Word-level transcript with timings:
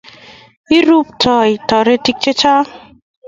iruptoi 0.77 1.51
toritik 1.67 2.17
chechang 2.23 2.69